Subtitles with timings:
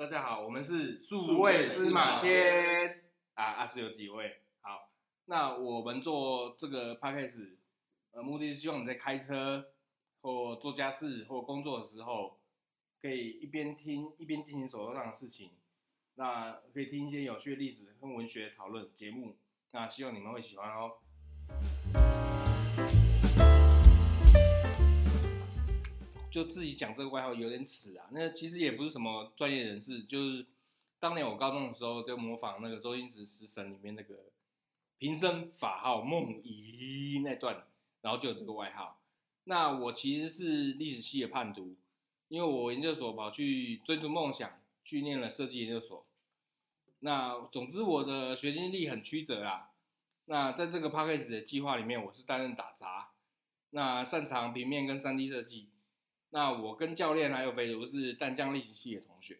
[0.00, 4.40] 大家好，我们是数位司马迁啊，啊是有几位？
[4.62, 4.88] 好，
[5.26, 7.58] 那我们做这个 podcast，
[8.12, 9.62] 呃，目的是希望你在开车
[10.22, 12.40] 或做家事或工作的时候，
[13.02, 15.50] 可以一边听一边进行手头上的事情。
[16.14, 19.36] 那可以听一些有趣的历史跟文学讨论节目。
[19.72, 20.92] 那希望你们会喜欢哦。
[26.30, 30.46] 就自己讲这个外号有点耻啊，那其实也不是什么专业人士，就是
[31.00, 34.26] 当年我高中的时候就模仿那个周星驰《食神》里面那个
[34.98, 37.66] 平生法号梦遗那段，
[38.02, 39.00] 然后就有这个外号。
[39.44, 41.74] 那我其实是历史系的叛徒，
[42.28, 46.06] 因为我研究所跑去追逐梦想，去念了设计研究所。
[47.00, 49.70] 那总之我的学经历很曲折啊。
[50.26, 53.10] 那在这个 Podcast 的计划里面，我是担任打杂，
[53.70, 55.69] 那擅长平面跟 3D 设计。
[56.32, 59.36] 那我跟教练还有肥如是淡江历史系的同学，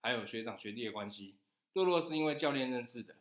[0.00, 1.36] 还有学长学弟的关系。
[1.72, 3.16] 洛洛是因为教练认识的。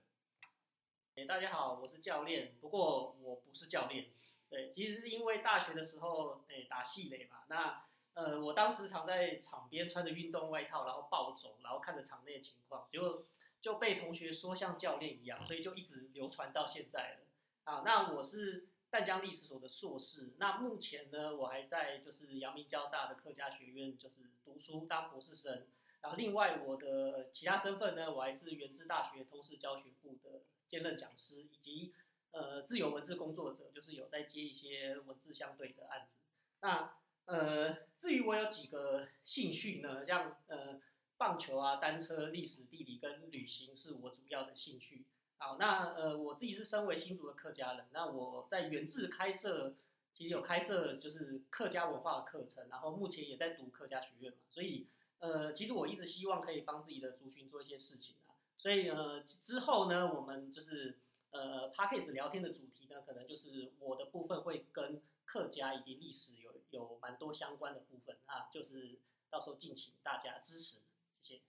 [1.15, 4.12] 欸，大家好，我是教练，不过我不是教练。
[4.48, 7.37] 对，其实是因为大学的时候，欸，打戏垒嘛。
[7.48, 13.26] 那呃，我当时常在场边穿着运动外套，然后暴走，然后看着场内的情况，结果
[13.60, 17.26] 就被同学说像教练一样，所以就一直流传到现在了。
[17.63, 18.68] 啊，那我是。
[18.91, 25.68] 淡江历史所的硕士，那目前呢，我还在就是阳明交大的客家学院就是读书当博士生，
[26.01, 31.93] 然后另外我的其他身份呢，我还是元智大学通识教学部的兼任讲师，以及
[32.31, 36.13] 呃自由文字工作者，就是有在接一些文字相对的案子。
[36.62, 40.81] 那呃至于我有几个兴趣呢，像呃
[41.15, 45.05] 棒球啊、单车、历史、地理跟旅行是我主要的兴趣。
[45.41, 49.73] 好，那呃，我自己是身为新竹的客家人，那我在元智开设，
[50.13, 54.87] 其实有开设就是客家文化的课程，然后目前也在读客家学院嘛，所以
[55.20, 60.99] 呃，其实我一直希望可以帮自己的族群做一些事情啊，所以呃，之后呢，我们就是
[61.31, 69.00] 呃，Podcast 聊天的主题呢，可能就是我的部分会跟客家以及历史有有蛮多相关的部分啊，就是
[69.30, 70.81] 到时候敬请大家支持，
[71.22, 71.41] 谢谢。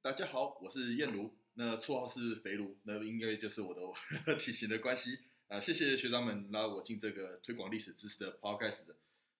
[0.00, 1.30] 大家好，我是燕如。
[1.54, 5.18] 那绰号是肥炉，那应该就是我的呵 呵体型的关系
[5.48, 5.60] 啊。
[5.60, 8.80] 谢谢学长们拉我进这个推广历史知识的 podcast。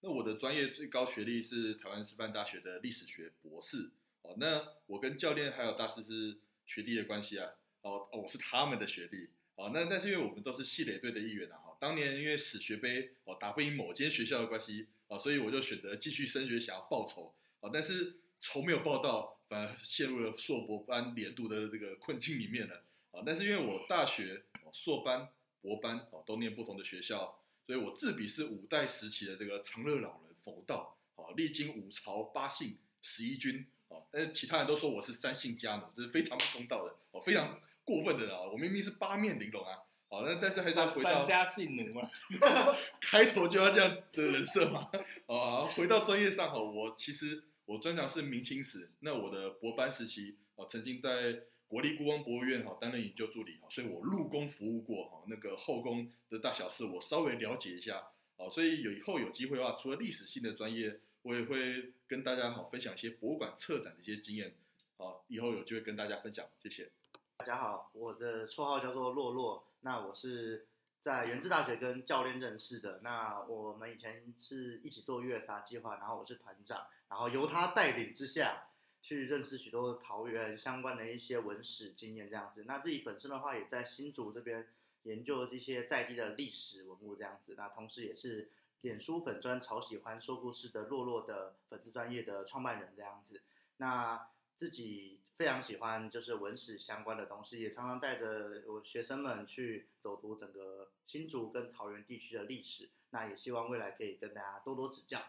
[0.00, 3.93] 那我的专业最高学历是台湾师范大学的历史学博士。
[4.23, 7.50] 哦，那我跟教练还有大师是学弟的关系啊。
[7.81, 9.31] 哦，我是他们的学弟。
[9.55, 11.56] 哦，那但是因为我们都是系垒队的一员啊。
[11.56, 17.34] 哈，当年因为史学杯哦打不赢某间学校的关系啊，所以我就选择继续升学，想要报仇。
[17.61, 19.39] 啊，但是仇没有报到。
[19.53, 23.21] 反而陷入了硕博班年度的这个困境里面了啊！
[23.27, 25.29] 但是因为我大学硕班、
[25.61, 38.45] 博班啊都念不同的学校，所以我自比是五代时期的这个长乐老人佛道啊，历经五朝八姓十一君啊，但是其他人都说我是三姓家奴，这是非常不公道的哦，非常过分的啊！
[38.51, 39.81] 我明明是八面玲珑啊！
[40.09, 42.11] 好，那但是还是要回到三家姓奴嘛，
[43.03, 44.89] 开头就要这样的人设嘛
[45.27, 45.67] 啊！
[45.77, 47.45] 回到专业上哈，我其实。
[47.65, 58.09] 我专长是明清史，那我的博班时期啊，曾经在国立故宫博物院哈担任研究助理，所以我入宫服务过哈，那个后宫的大小事我稍微了解一下，
[58.50, 64.55] 所以有以后有机会的话，除了历史性的专业，我也会跟大家好分享一些博物馆策展的一些经验，
[64.97, 66.91] 好，以后有机会跟大家分享，谢谢。
[67.37, 70.67] 大家好，我的绰号叫做洛洛，那我是。
[71.03, 78.69] 在原治大学跟教练认识的，那我们以前是一起做月杀计划，然后我是团长，然后由他带领之下
[79.03, 82.62] 去认识许多桃园相关的一些文史经验这样子。
[82.69, 84.69] 那自己本身的话，也在新竹这边
[85.03, 87.57] 研究这些在地的历史文物这样子。
[87.59, 88.53] 那同时也是
[88.83, 93.43] 脸书粉专超喜欢说故事的洛洛的粉丝专业的创办人这样子。
[93.79, 95.19] 那自己。
[95.34, 102.91] 非常喜欢就是文史相关的东西，也常常带着我学生们去走读整个新竹跟桃园地区的历史。
[103.10, 105.25] 那也希望未来可以跟大家多多指教。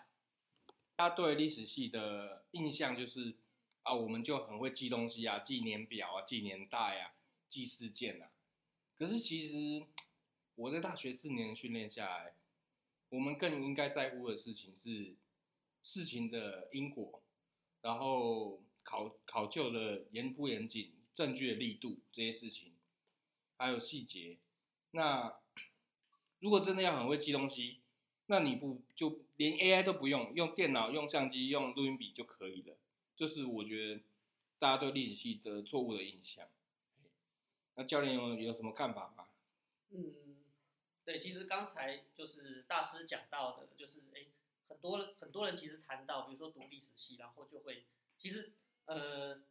[0.96, 3.36] 大家对历史系的印象就是
[3.84, 7.16] 啊，我们就很会记东西啊，记年表啊，记年代啊，
[7.50, 8.30] 记事件啊。
[8.98, 9.86] 可是其实
[10.56, 12.36] 我在大学四年训练下来，
[13.10, 15.16] 我们更应该在乎的事情是
[15.82, 17.24] 事情的因果，
[17.82, 18.62] 然后。
[18.84, 22.74] 考考究的严不严谨，证据的力度这些事情，
[23.58, 24.38] 还有细节。
[24.92, 25.40] 那
[26.40, 27.82] 如果真的要很会记东西，
[28.26, 32.78] 那你不就连 AI 都不用，用电脑、用相机、用录音笔就可以了？
[33.16, 34.04] 这是我觉得
[34.60, 36.48] 大家对历史系的错误的印象。
[37.76, 39.30] 那教练有有什么看法吗？
[39.90, 40.38] 嗯，
[41.06, 44.28] 对，其实刚才就是大师讲到的，就是诶，
[44.68, 47.86] 很多很多人其实谈到，比如说读历史系，然后就会
[48.18, 48.54] 其实。
[48.86, 49.42] 呃，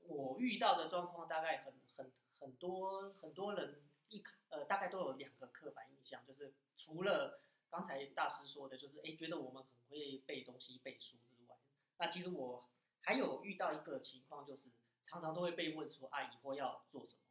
[0.00, 7.40] 我遇到的状况大概很很很多很多人一呃大概都有两个刻板印象，就是除了
[7.70, 11.56] 刚才大师说的，就是哎觉得我们很会背东西背书之外，
[11.96, 12.68] 那其实我
[13.00, 14.68] 还有遇到一个情况，就是
[15.02, 17.22] 常常都会被问说啊以后要做什么？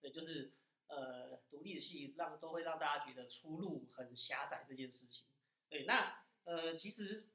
[0.00, 0.54] 对，就是
[0.86, 5.26] 呃读历史系让都会让大家觉得出路很狭窄这件事情。
[5.68, 7.28] 对，那呃其实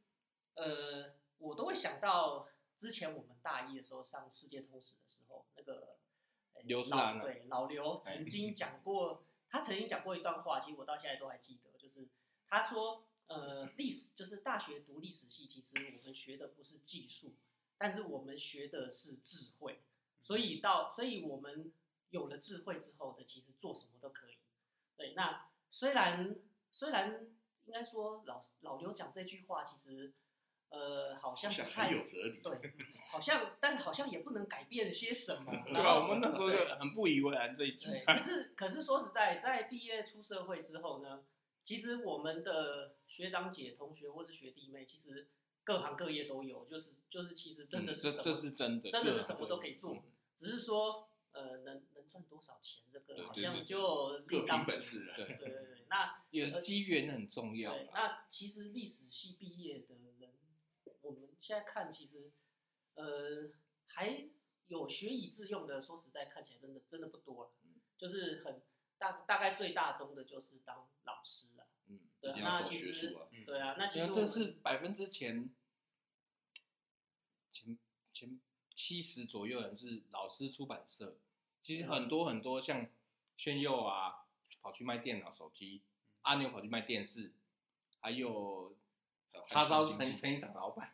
[0.55, 2.49] 呃我都会想到。
[2.77, 5.97] 之前我们大一的时候上世界通史的时候，那个
[6.63, 12.07] 刘志兰对老刘曾经讲过，他曾经讲过一段话，其实我到现在都还记得，就是
[12.47, 17.33] 他说，呃，历史就是大学读历史系，其实我们学的不是技术，
[17.79, 19.81] 但是我们学的是智慧，
[20.21, 21.73] 所以到所以我们
[22.11, 24.37] 有了智慧之后的，其实做什么都可以。
[24.95, 26.35] 对，那虽然
[26.71, 27.35] 虽然
[27.65, 30.13] 应该说老老刘讲这句话，其实。
[30.69, 32.73] 呃，好像不太有哲理，对，
[33.09, 35.51] 好像，但好像也不能改变些什么。
[35.73, 37.87] 对啊，我们那时候就很不以为然这一句。
[38.05, 41.23] 可是，可是说实在，在毕业出社会之后呢，
[41.63, 45.29] 其实我们的学长姐、同学或是学弟妹，其实
[45.63, 50.03] 各行各业都有，就是就是，其实真的是什么，嗯、这，这是真的，真的是什么都可以做，
[50.35, 55.15] 只是说，呃，能能赚多少钱，这个好像就另当本事了。
[55.15, 57.71] 对对对对，那有机缘很重要。
[57.71, 59.95] 对那其实历史系毕业的。
[61.07, 62.31] 我们现在看，其实，
[62.95, 63.49] 呃，
[63.85, 64.29] 还
[64.67, 65.81] 有学以致用的。
[65.81, 67.51] 说实在，看起来真的真的不多了。
[67.63, 68.61] 嗯，就是很
[68.97, 71.67] 大大概最大宗的，就是当老师了。
[71.87, 75.49] 嗯，对，那其实，嗯、对啊，那其实这是百分之前
[77.53, 77.77] 前
[78.13, 78.41] 前
[78.75, 81.17] 七十左右人是老师出版社。
[81.63, 82.87] 其实很多很多像
[83.37, 84.25] 炫佑啊，
[84.61, 85.81] 跑去卖电脑、手机；
[86.21, 87.33] 阿牛跑去卖电视，
[87.99, 88.77] 还有
[89.47, 90.93] 叉烧成成一厂老板。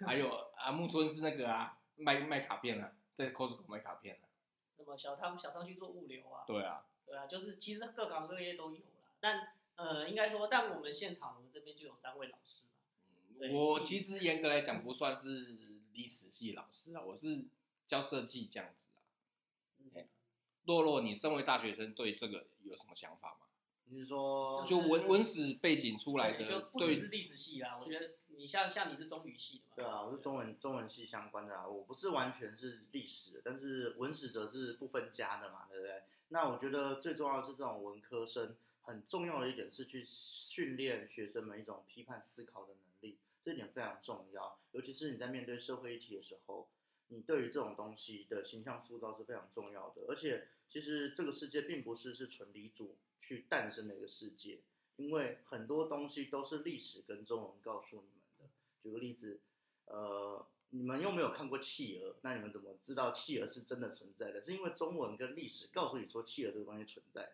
[0.06, 4.28] 还有啊，木村是那个啊，卖卖卡片啊，在 Costco 卖卡片啊。
[4.76, 6.44] 那么小汤小汤去做物流啊。
[6.46, 6.84] 对啊。
[7.04, 12.70] 对啊，就是其实各行各业都有了，但呃，应该说，但我们现场我们这边就有三位老师嘛。
[13.40, 15.56] 嗯，我其实严格来讲不算是
[15.92, 17.44] 历史系老师啊，我是
[17.86, 19.00] 教设计这样子啊。
[19.78, 20.06] 嗯。
[20.64, 23.46] 洛洛，你身为大学生，对这个有什么想法吗？
[23.90, 27.78] 你是说就文文史背景出来的，就不只是历史系啊。
[27.78, 29.74] 我觉得你像像你是中语系的嘛？
[29.74, 31.66] 对啊，我是中文中文系相关的啊。
[31.66, 36.02] 我不是完全是历史的，但是文史则是不分家的嘛，对不对？
[36.28, 44.56] 那我觉得最重要的是这种文科生很重要的一点是去训练学生们一种批判思考的能力，这一点非常重要。
[44.70, 46.68] 尤其是你在面对社会议题的时候，
[47.08, 50.02] 你对于这种东西的形象塑造是非常重要的。
[50.08, 52.96] 而且其实这个世界并不是是纯理主。
[53.20, 54.58] 去诞生的一个世界，
[54.96, 58.17] 因为很多东西都是历史跟中文告诉你。
[58.82, 59.40] 举个例子，
[59.86, 64.42] 呃，你们又没有看过企鹅，那你们怎么知道企鹅是真的存在的？
[64.42, 67.32] 是因为中文跟历史告诉你说企鹅这个东西存在着。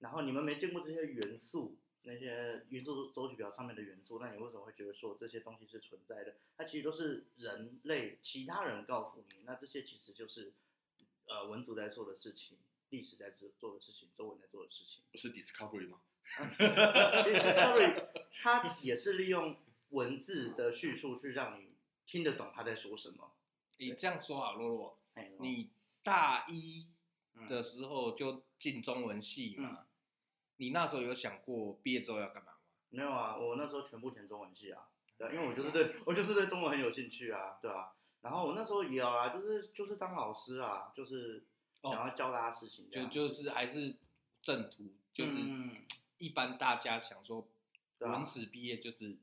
[0.00, 6.34] 然后你们没见过这些元素，那些元素周期表上面的元素，那你为什么会觉得说这些东西是存在的？
[6.56, 10.52] 它其实都是人类其他人告诉你，那这些其实就是
[11.26, 12.58] 呃文组在做的事情。
[12.90, 16.00] 历史在做做的事情，中文在做的事情，不是 Discovery 吗？
[16.56, 19.54] Discovery 它也是利用
[19.90, 21.74] 文字的叙述去让你
[22.06, 23.32] 听得懂他在说什么。
[23.76, 24.98] 你这样说啊，洛洛，
[25.40, 25.70] 你
[26.02, 26.86] 大一
[27.48, 29.68] 的时候就进中文系嘛？
[29.70, 29.86] 嗯、
[30.56, 32.58] 你那时候有想过毕业之后要干嘛吗？
[32.90, 37.92] 没有啊，我那时候全部填中文系啊，对，因为我就是对 我就是对中文很有兴趣啊，对啊。
[38.20, 41.44] 然后我那时候也有啊，就是就是当老师啊，就是。
[41.80, 43.94] 想要教大家事情，就就是还是
[44.42, 45.38] 正途，就是
[46.18, 47.46] 一般大家想说
[48.00, 49.16] 文史毕业就是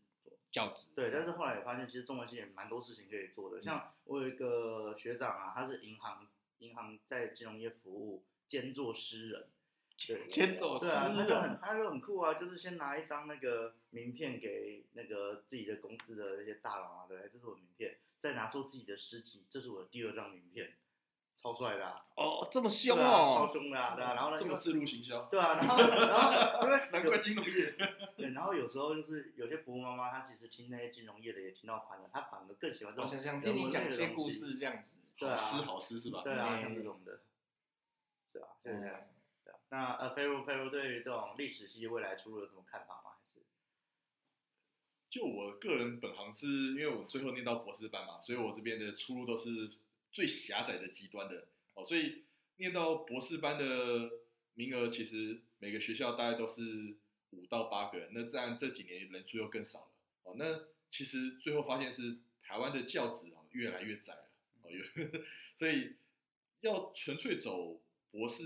[0.55, 1.11] 教职，对。
[1.11, 3.61] 但是后来也发现，其实中文系也蛮多事情可以做的。
[3.61, 6.25] 像我有一个学长啊，他是银行
[6.59, 9.47] 银行在金融业服务，兼做诗人，
[10.07, 20.75] 对， 兼做诗人，他就很他就很酷啊，就是先拿一张那个名片给那个自己的公司的那些大佬啊，对，这是我的名片，再拿出自己的诗集，这是我的第二张名片。
[21.37, 27.75] 超帅的、啊、哦，这么凶哦，啊、超凶的、啊，对啊，然后呢，这么自入行销，对啊，然后然后 因为难怪金融业，
[28.45, 33.05] 后有时候就是有些婆婆妈妈，她其实听那些金融业的也听到烦了，她反而更喜欢这种。
[33.05, 36.21] 我想想听你讲一些故事这样子，对啊，好诗好诗是吧？
[36.23, 37.21] 对啊，像这种的，
[38.31, 39.01] 是啊，就是这样，
[39.43, 39.57] 对啊。
[39.69, 43.11] 那呃，飞如飞如对于这种历史系未来出路有什么看法吗？
[43.11, 43.45] 还是？
[45.09, 49.79] 就我个人本行是因为我最后念到博士班嘛，所以我这边的出路都是。
[50.11, 52.23] 最狭窄的极端的哦，所以
[52.55, 54.09] 念到博士班的
[54.53, 56.95] 名额，其实每个学校大概都是
[57.35, 58.09] 五到八个人。
[58.13, 59.87] 那当然这几年人数又更少了
[60.23, 60.35] 哦。
[60.37, 64.29] 那其实最后发现是台湾的教职啊越来越窄了
[64.61, 64.83] 哦，有，
[65.55, 65.95] 所以
[66.61, 68.43] 要纯粹走博士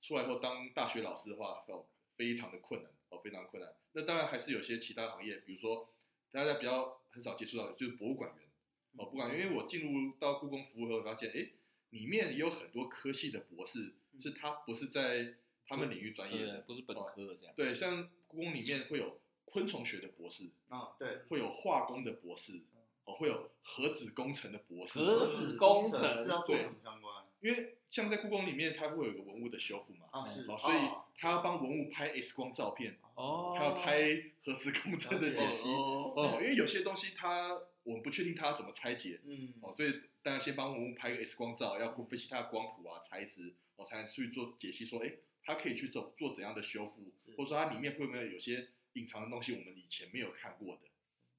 [0.00, 3.74] 出来后当大学老师的话，哦，非常的困难，哦，非常困难。
[3.92, 5.92] 那当然还是有些其他行业，比如说
[6.30, 8.48] 大家比较很少接触到的，就是博物馆员，
[8.96, 11.50] 哦，博物馆员，因为我进入到故宫服务后，发现，哎，
[11.90, 17.54] 里面也有很多科系的博士，是他不是在他们领域专业的，不是本科的这样。
[17.56, 22.60] 对，像故宫里面会有昆虫学的博士啊，对，会有化工的博士，
[23.04, 25.00] 哦，会有核子工程的博士。
[25.00, 27.24] 核子工程是要做什么相关？
[27.40, 30.78] 因为像在故宫里面，它会有一个文物的修复嘛，啊是，所以
[31.16, 34.02] 他要帮文物拍 X 光照片，哦，他要拍
[34.44, 45.12] 核磁共振的解析，哦，因为有些东西它我们不确定它怎么拆解，嗯，哦，所以大家先帮文物拍个 X 光照，要分析它的光谱啊、材质，我才能去做解析，说，哎，
[45.44, 50.82] 它可以去做做怎样的修复，或者说它里面会不会有些隐藏的东西，我们以前没有看过的，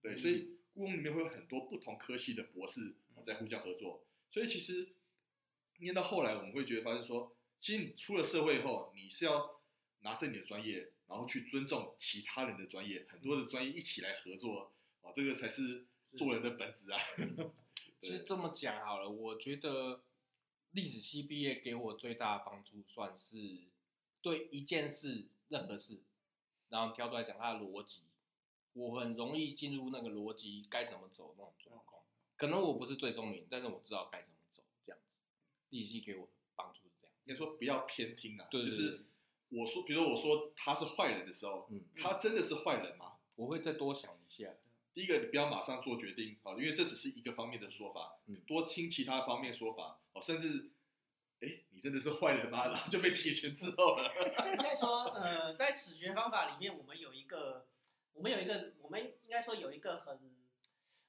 [0.01, 4.95] 对，所以故宫里面会有很多不同科系的博士在互相合作，所以其实。
[5.81, 9.61] 念到后来，我们会觉得发现说，其实你出了社会以后，你是要
[10.01, 15.85] 拿着你的专业，然后去尊重其他人的专业，很多的专业一起来合作，啊，这个才是
[16.17, 16.99] 做人的本质啊。
[18.01, 20.03] 其实这么讲好了，我觉得
[20.71, 23.37] 历史系毕业给我最大的帮助，算是
[24.21, 25.99] 对一件事、任何事，
[26.69, 28.01] 然后挑出来讲他的逻辑，
[28.73, 32.01] 我很容易进入那个逻辑该怎么走那种状况。
[32.37, 34.35] 可能我不是最聪明，但是我知道该怎么。
[34.53, 35.05] 走，这样子，
[35.69, 38.47] 利息给我帮助是这样，应该说不要偏听啊。
[38.49, 39.05] 对，对，对，就是
[39.49, 43.17] 我说，比如我说他是坏人的时候，嗯，他真的是坏人吗？
[43.35, 44.53] 我会再多想一下。
[44.93, 50.71] 第一个，你不要马上做决定好，因为这只是一个方面的说法，嗯，多听其他方面说法哦，甚至，
[51.41, 52.67] 哎，你真的是坏人吗？
[52.67, 54.11] 然后就被铁拳之后了。
[54.51, 57.67] 应该说，呃，在史学方法里面，我们有一个，
[58.13, 60.19] 我们有一个，我们应该说有一个很，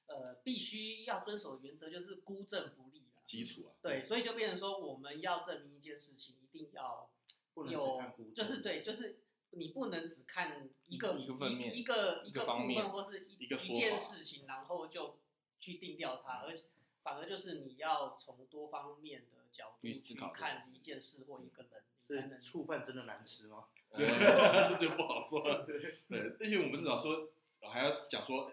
[0.07, 3.01] 呃，必须要遵守的原则，就是孤证不立。
[3.23, 7.09] 基础啊，对，所以就变成说，我们要证明一件事情，一定要
[7.55, 8.01] 有，
[8.35, 9.19] 就是对，就是
[9.51, 15.19] 你不能只看一个一个一个一个部分或是一一件事情，然后就
[15.59, 16.69] 去定掉它，而且
[17.03, 22.39] 反而就是你要从多方面的角度去看一件事或一个人，你才能。
[22.39, 23.65] 醋饭真的难吃吗？
[23.91, 25.65] 这就不好说了。
[25.65, 25.97] 对，
[26.39, 27.31] 而且我们至少说
[27.61, 28.51] 还要讲说。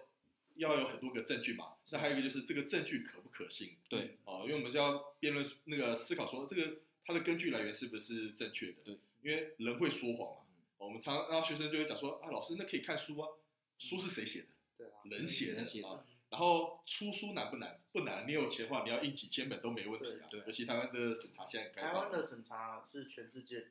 [0.55, 3.77] 要有很多个证据嘛，那还有一个就是这个证据可不可信？
[3.87, 8.81] 对，哦，因为我们就要辩论那个思考说这个它的根据来源是不是正确的？
[8.83, 10.43] 对，因为人会说谎嘛。
[10.77, 13.29] 我们常让学生就会讲说啊，老师那可以看书啊，
[13.77, 14.47] 书是谁写的？
[14.77, 16.03] 对啊，人写的啊。
[16.29, 17.79] 然后出书难不难？
[17.91, 20.27] 不难，你有钱的话，你要印几千本都没问题啊。
[20.29, 21.93] 对，尤其台湾的审查现在开放。
[21.93, 23.67] 台湾的审查是全世界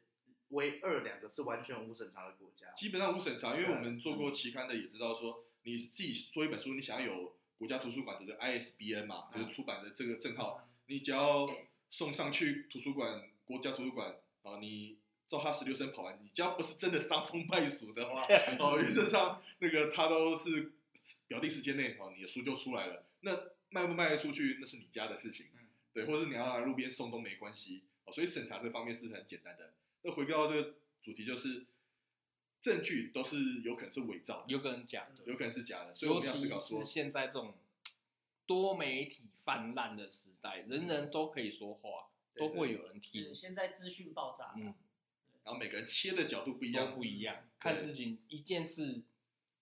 [0.49, 2.73] 唯二两个是完全无审查的国家。
[2.77, 5.45] 基本上无审查，因为我们做过期刊的也知道说。
[5.65, 11.47] 你自己做一本书，你想要有国家图书馆的 ISBN 嘛，就是出版的这个证号，你只要
[11.91, 14.97] 送上去图书馆，国家图书馆啊，你
[15.27, 18.23] 照他十六声跑完，你只要不是真的伤风败俗的话，
[18.59, 20.73] 哦，原则上那个他都是
[21.26, 23.07] 表弟时间内哦，你的书就出来了。
[23.21, 23.37] 那
[23.71, 25.47] 卖不卖得出去，那是你家的事情，
[25.93, 28.12] 对，或者是你要来路边送都没关系哦。
[28.12, 29.75] 所以审查这方面是很简单的。
[30.02, 31.67] 那回归到这个主题就是。
[32.61, 37.55] 证据都是有可能是伪造的，有可能假的，有可能是假的，所以我们要思考说，是现在这种
[38.47, 43.33] 多媒体泛滥的时代，人人都可以说话，都会有人听。
[43.33, 44.75] 现在资讯爆炸，嗯，
[45.45, 49.02] 然后每个人切的角度不一样，不一样，看事情一件事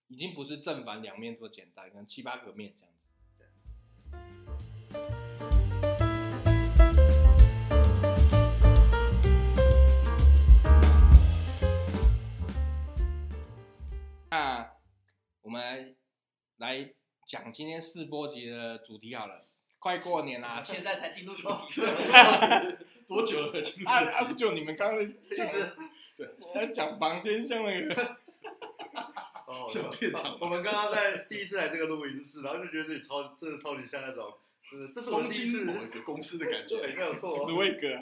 [0.09, 2.93] 已经不是正反两面这么简单，可能七八个面这样。
[14.29, 14.71] 那
[15.41, 15.95] 我们
[16.57, 16.93] 来
[17.27, 19.43] 讲今天试播集的主题好了。
[19.79, 21.81] 快过年啦， 现在才进入主题，
[23.07, 23.61] 多久了？
[23.85, 24.23] 啊啊！
[24.23, 25.75] 不就你们刚刚 一直
[26.15, 28.17] 对在讲房间像那个
[29.67, 30.37] 哦，像片场。
[30.39, 34.33] 我们刚刚在第一次来这个录音室，然后就觉得自己超真的超级像那种，
[34.93, 37.45] 这是东京某一个公司的感觉，没有错。
[37.45, 37.99] 史威格，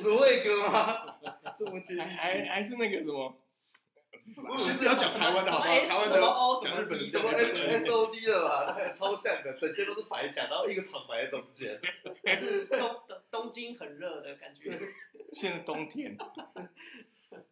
[0.00, 1.16] 史威格吗？
[1.56, 3.40] 这么接还还是那个什么？
[4.56, 5.74] 现在要讲台湾的好不好？
[5.84, 6.16] 台湾的
[6.62, 11.78] 讲日本的，什么 S O D 的吧，超像的，整间都是白墙，然后一个厂摆在中间。
[12.24, 14.78] 还是东东京很热的感觉。
[15.32, 16.16] 现在冬天。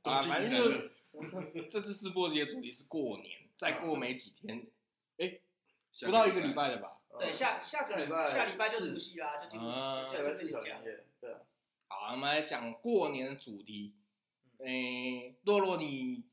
[0.02, 0.70] 啊，反正就
[1.70, 4.66] 这次试播集的主题是过年，再过没几天，
[5.18, 5.40] 哎，
[6.06, 6.98] 不到一个礼拜了吧？
[7.18, 9.66] 对，下下个礼拜，下礼拜就除夕啦，就进入
[10.08, 10.82] 就就自己讲。
[11.20, 11.36] 对。
[11.88, 13.94] 好，我们来讲过年的主题。
[14.58, 16.24] 哎，洛洛你。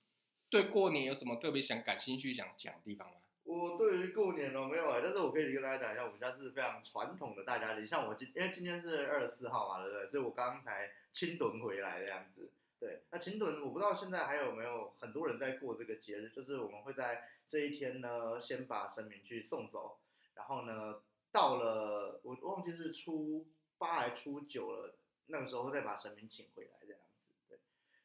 [0.52, 3.18] 对过年有什么特别想感兴趣想讲的地方吗？
[3.44, 7.86] 我对于过年哦没有啊，但是我可以跟大家讲一下，我们家是非常传统的大家庭。
[7.86, 10.10] 像我今因为今天是二十四号嘛，对不对？
[10.10, 12.50] 所以我刚刚才清炖回来这样子。
[12.80, 19.98] 对，那秦屯我不知道现在还有没有很多人在过这个节日，就是我们会在这一天呢，先把神明去送走，
[20.36, 24.96] 然后呢，到了我忘记是初八还初九了，
[25.28, 27.34] 那个时候再把神明请回来这样子。
[27.50, 27.60] 对，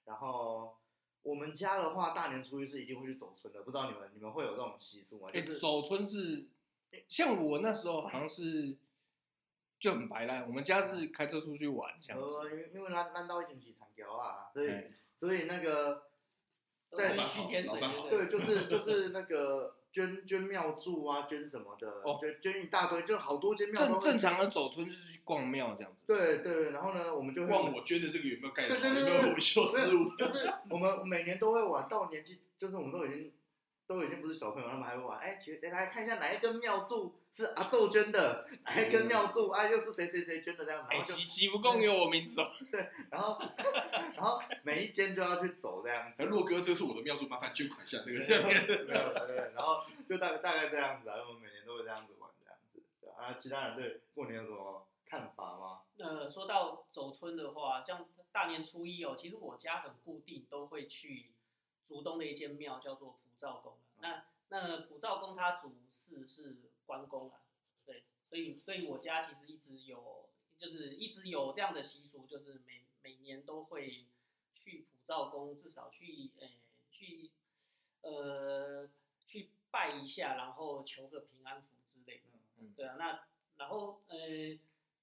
[0.05, 0.77] 然后。
[1.25, 5.31] 我们家的话，大年初一是一定会去走村的，不知道你们你们会有这种习俗吗？
[5.33, 6.45] 就是、欸、走村是，
[7.09, 8.77] 像我那时候好像是
[9.85, 12.27] 就很白烂，我们家是开车出去玩，这样子。
[12.51, 16.05] 因为因为烂烂到一起起长条啊，所以、欸、所以那个
[16.91, 19.77] 在续天水，对，就是 就是那个。
[19.95, 23.81] 捐捐庙祝啊，捐什么的，哦、捐捐一大堆，就好多间庙。
[23.81, 26.05] 正正常的走村就是去逛庙这样子。
[26.05, 28.67] 对对，然后呢，我们就会逛我捐的这个有没有盖？
[28.67, 30.11] 对对对，有没有维修失误？
[30.17, 33.33] 就是 我们每年都会玩，到年纪就是我们都已经
[33.87, 35.21] 都已经不是小朋友，他们还会玩。
[35.21, 40.89] 哎，其实来看一下哪一根庙祝是阿宙捐的，哪一根庙祝啊又是谁谁谁捐的这样子。
[40.91, 42.53] 哎，喜喜不共有我名字哦。
[42.71, 43.39] 对，然后
[44.15, 46.23] 然后每一间就要去走这样子。
[46.23, 48.67] 哎，洛哥，这是我的庙祝，麻烦捐款下那个下面。
[48.67, 49.83] 对对对，然后。
[50.07, 53.33] 就大概大概这样子啊，因为我们每年都会这样子玩这样子，啊。
[53.39, 55.81] 其他人对过年有什么看法吗？
[55.97, 61.33] 呃，说到走春的话，像大年初一哦，其实我家很固定，都会去
[61.87, 63.79] 竹东的一间庙，叫做普照宫。
[63.97, 64.25] 嗯、那
[65.05, 66.57] 照宫它主祀是
[66.87, 67.43] 关公啊，
[67.85, 74.07] 对，所以所以我家其实一直有，就是一直有这样的习俗，就是每每年都会
[74.55, 76.49] 去普照宫，至少去呃
[76.91, 77.31] 去
[78.01, 78.89] 呃
[79.27, 79.51] 去。
[79.75, 82.39] 拜一下，然后求个平安符之类的。
[82.59, 84.17] 嗯，对啊，那然后呃，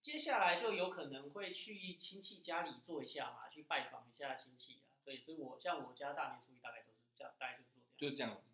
[0.02, 4.96] 接下来就有可能会去亲戚家里坐一下嘛，去拜访一下亲戚啊。
[5.04, 7.98] 对，所以我像我家大年初一大概都是这样，大概就是做这样。
[7.98, 8.51] 就是这样子。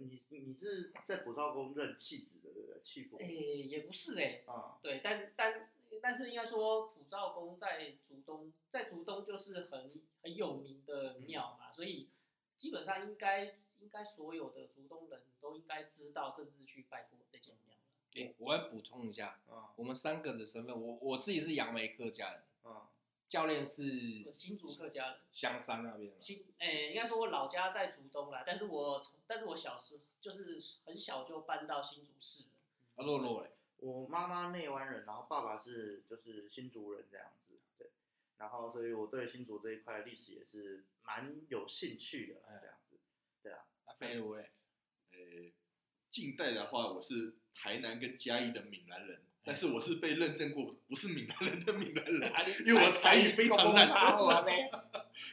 [0.00, 2.80] 你你是在普照宫认契子的，对不对？
[2.82, 3.16] 契父。
[3.18, 4.42] 哎，也不是哎。
[4.46, 4.78] 啊。
[4.82, 5.70] 对，但但
[6.02, 9.90] 但是应该说普照宫在竹东，在竹东就是很
[10.22, 12.08] 很有名的庙嘛，嗯、所以
[12.56, 13.56] 基本上应该。
[13.82, 17.74] 应该所有的竹东人都应该知道，甚至去拜过这间庙。
[18.12, 22.90] 哎、欸，我要补充一下，啊，我们三个的身份，我我自己是杨梅客家人，啊，
[23.30, 26.12] 教练是新竹客家人，香山那边。
[26.18, 32.50] 新，诶、欸，应该说我老家在竹东啦，但是我从，但是我小时就是很小就搬到新竹市了。
[32.96, 37.88] 啊，洛洛嘞，我妈妈内湾人，然后爸爸是就是新竹人这样子，对，
[38.38, 42.98] 然后所以我对新竹这一块历史也是蛮有兴趣的，这样子，
[43.44, 43.64] 对啊。
[43.96, 45.52] 飞如诶，
[46.10, 52.32] 近代的话，我是台南跟嘉义的闽南人，但是我是被认证过不是闽南人的闽南人，
[52.66, 53.88] 因为我台语非常烂，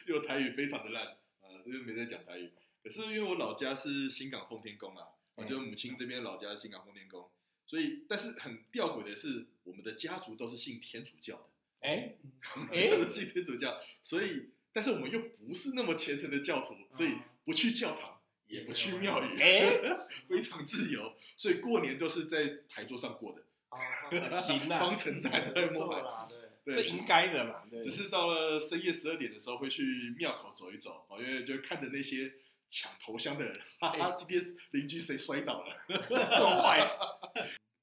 [0.06, 1.06] 因为我台语非常的烂
[1.40, 2.50] 啊，所以没在讲台语。
[2.82, 7.28] 可是因为我老家是新港奉天宫啊，我就母亲这边老家是新港奉天宫，
[7.66, 11.44] 所以但是很吊诡的是，我们的家族都是信天主教的，
[11.80, 12.14] 哎，
[12.56, 18.14] 我们家都信天主教，所以但是我们又不是那么虔诚的教徒，所以不去教堂。
[18.48, 19.94] 也不去庙宇，欸、
[20.26, 23.44] 非常自由，所以过年都是在牌桌上过的。
[23.68, 23.78] 啊，
[24.40, 26.28] 行啊，方城寨对，摸啦，
[26.64, 27.62] 对，这应该的嘛。
[27.70, 32.32] 对只是到了深夜十二点的时候，会去庙口走一走，因为就看着那些
[32.68, 36.80] 抢头香的人， 哈哈，今天邻居谁摔倒了， 这么坏。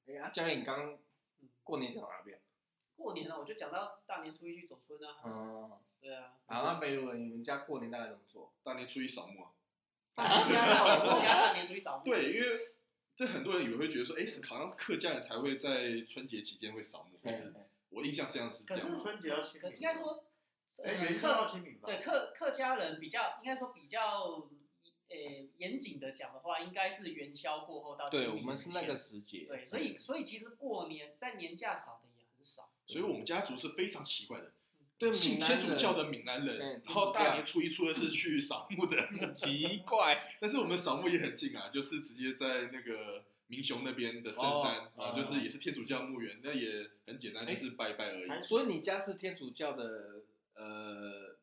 [0.08, 0.98] 哎呀，教练，你刚
[1.62, 2.40] 过年讲哪边？
[2.96, 5.16] 过年了，我就讲到大年初一去走春啊。
[5.24, 6.32] 嗯，对啊。
[6.46, 8.54] 啊，那飞如，你们家过年大概怎么做？
[8.62, 9.50] 大年初一扫墓啊。
[10.14, 12.04] 大家大家大年初一扫墓。
[12.04, 12.58] 对，因为
[13.16, 17.50] 这很多人以为会觉得说，哎，是好像客家人才会在春节期间会扫墓，可是
[17.88, 18.64] 我印象这样子。
[18.66, 19.72] 可是春节要清明。
[19.72, 20.24] 应该说，
[20.84, 21.86] 哎，元宵要清明吧？
[21.86, 24.46] 对，客客家人比较应该说比较，
[25.08, 25.16] 呃，
[25.56, 28.28] 严谨的讲的话，应该是元宵过后到清明。
[28.28, 29.46] 对，我们是那个时节。
[29.48, 32.70] 对，所以所以其实过年在年假扫的也很少。
[32.86, 34.52] 所以我们家族是非常奇怪的。
[34.98, 38.96] 对，信天主教的闽南人，然后大年初一、初二是去扫墓的，
[39.34, 40.36] 奇怪。
[40.40, 48.42] 但是我们扫墓也很近啊，就是直接在那个明雄那边的深山啊，就是也是天主教墓园，那也很简单，就是拜拜而已。
[48.42, 50.22] 所以你家是天主教的
[50.54, 51.36] 呃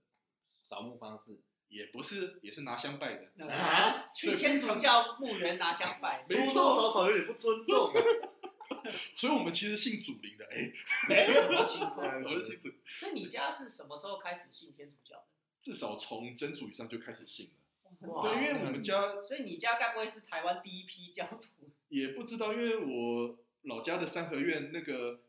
[0.61, 1.39] 扫墓方式？
[1.69, 3.99] 也不是，也是拿香拜的啊。
[4.03, 7.91] 去天主教墓园拿香拜，多多少少有点不尊重。
[9.15, 10.71] 所以，我们其实信祖灵的，哎，
[11.07, 12.23] 没什么情况？
[12.23, 12.69] 我是信祖。
[12.85, 15.23] 所以你家是什么时候开始信天主教的？
[15.61, 17.53] 至少从真主以上就开始信了。
[18.09, 18.33] 哇！
[18.33, 21.69] 因为我们家，所以你家该不会是台湾第一批教徒？
[21.89, 25.21] 也不知道，因为我老家的三合院那个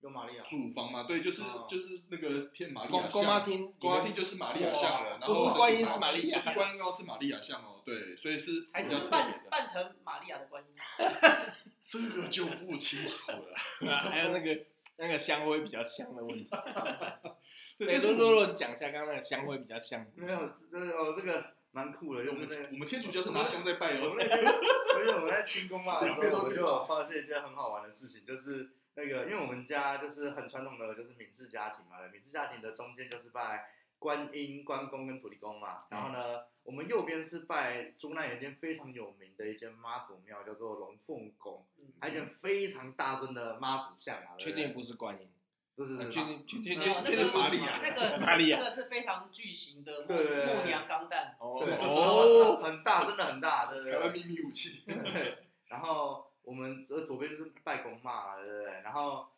[0.00, 10.76] 有玛利亚，主房嘛，对，就是、哦就是那个天玛利公亚公妈厅，公妈厅就是玛利亚像了，然不后是观音是玛利亚不是观音哦，是玛利亚像哦，对，所以是还比较特别是扮，扮成玛利亚的观音。
[11.86, 13.90] 这个就不清楚了。
[13.90, 16.50] 啊还有那个那个香灰比较香的问题。
[17.78, 20.06] 对，洛洛洛讲一下刚刚那个香灰比较香。
[20.14, 24.10] 没有，这哦这个蛮酷的，就我们是那个我们天主教是拿香在拜哦。
[24.10, 33.68] 我们那天，而 且我们在清宫嘛的时候，我就有发现一件很好玩的事情，就是那个，因为我们家就是很传统的，就是闽式家庭嘛，闽式家庭的中间就是拜
[33.98, 41.66] 观音、关公跟土地公嘛，然后呢，我们右边是拜中南有一间非常有名的一间妈祖庙，叫做龙凤宫，
[42.00, 45.28] 还有一间非常大尊的妈祖像啊，确定不是观音？
[45.74, 47.78] 不是，确定确定确定确定玛利亚？
[47.82, 48.58] 那个是 玛利亚。
[48.58, 50.54] 那个是非常巨型的木对对对。
[50.56, 51.36] 木娘钢弹。
[51.38, 51.60] 哦。
[51.80, 54.10] 哦，很大，真的很大，对对对。
[54.10, 55.36] 秘密武器，对，
[55.68, 58.72] 然后我们呃左边就是拜公妈，对不对？
[58.84, 59.28] 然后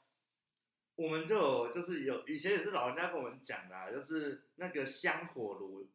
[0.98, 5.86] 我们就有就是有以前也是老人家跟我们讲的、啊，就是那个香火炉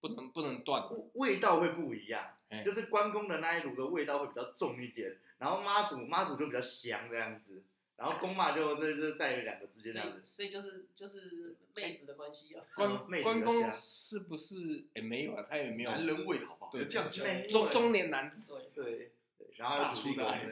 [0.00, 0.90] 不能不能断。
[0.90, 7.62] 味味道会不一样，哎就是关公的那一炉的味道会比较重一点，然后妈祖妈祖就比较香这样子，
[7.96, 10.20] 然后公妈就这就是在两个之间这样子。
[10.24, 12.64] 所以所以就是就是妹子的关系啊。
[12.74, 14.86] 关妹子关公比较香是不是？
[14.94, 15.90] 哎，没有啊，他也没有。
[15.92, 16.72] 男人味好不好？
[16.72, 18.52] 对要这样讲，妹中中年男子。
[18.74, 20.44] 对，对对，然后大叔的爱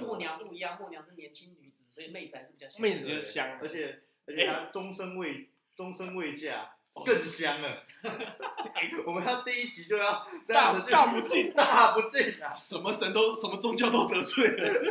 [0.00, 2.82] 木娘不一样，木娘是年轻女子，所以妹子还是比较香。
[2.82, 6.70] 妹子就是香而且而且她终身未终身未嫁，
[7.04, 7.84] 更香了。
[9.06, 12.52] 我们要第一集就要这样子大大不敬大不敬啊！
[12.52, 14.82] 什么神都什么宗教都得罪了，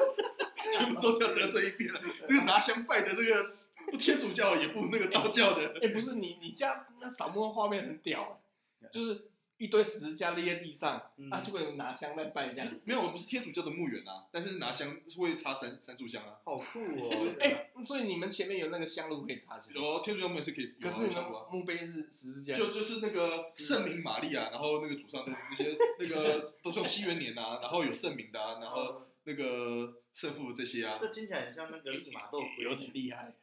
[0.71, 2.01] 全部宗教得罪一遍了。
[2.27, 3.55] 这个拿香拜的这个
[3.91, 8.41] 不天主教也不那个道教的，哎，不是你你家那扫墓画面很屌，
[8.91, 12.67] 就是一堆十字架立在地上，嗯啊，就会有拿香在拜这样。
[12.83, 16.39] 没有，我们是天主教的墓园啊，但是拿香是会插三三炷香啊。
[16.43, 17.33] 好酷哦！
[17.39, 19.81] 哎，所以你们前面有那个香炉可以插起来。
[19.81, 21.45] 有天主教墓园是可以有可是你们香炉啊。
[21.51, 33.33] 墓碑是十字架，就就是那个圣明玛利亚，然后那个祖上的那些 那个都是用西元年啊，然后有圣明的啊，然后那个圣父这些啊，这听起来很像那个利玛窦龟，有点厉害。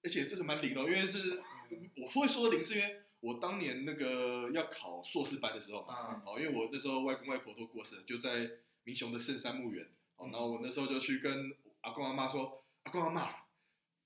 [0.00, 1.42] 而且这是蛮灵的哦，因为是
[1.96, 8.48] 我会说灵，是因为我当年那个要考硕士班的时候嘛，嗯哦，因为我那时候外公外婆都过世了，就在
[8.84, 9.84] 民雄的圣山墓园，
[10.16, 13.28] 哦，然后我那时候就去跟阿公阿妈说，阿公阿妈，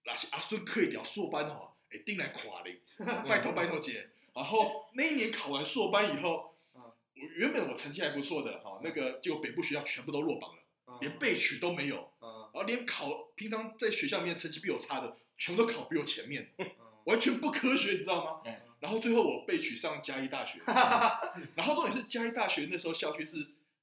[0.05, 2.81] 那是阿孙可以聊硕班哦，哎，定来垮嘞，
[3.29, 4.09] 拜托拜托姐。
[4.35, 16.67] 然后那一年考完硕班以后，嗯我原本我成绩还不错的，哈，那个就北部学校全部都落榜了，嗯连备取都没有，嗯然后连考平常在学校里面成绩比我差的，全部都考比我前面，嗯
[17.05, 18.41] 完全不科学，你知道吗？
[18.47, 20.59] 嗯然后最后我被取上嘉义大学，
[21.55, 23.37] 然后重点是嘉义大学那时候校区是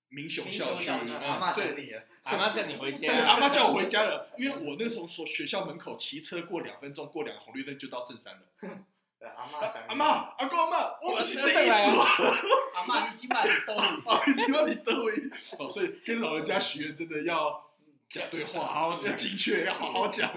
[0.09, 8.41] 民雄校区，民雄校区阿妈叫你了，阿妈叫你回对，家，阿妈叫我回家了，因为我那时候从学校门口骑车过两分钟，过两个红绿灯就到圣山了。
[9.17, 10.05] 对阿妈想阿妈，
[10.37, 12.41] 阿公阿妈，我不是这意我思啊！
[12.75, 15.13] 阿妈，你今晚都啊， 你听到你德维
[15.57, 17.69] 哦，所以跟老人家许愿真的要
[18.09, 20.29] 讲对话，好要精确，要好好讲。